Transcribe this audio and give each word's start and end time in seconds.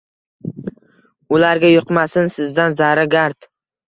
Ularga 1.37 1.69
yuqmasin 1.71 2.31
sizdan 2.37 2.73
zarra 2.81 3.05
gard 3.13 3.49